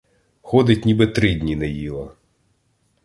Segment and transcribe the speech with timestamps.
[0.41, 2.15] Ходить, ніби три дні не їла.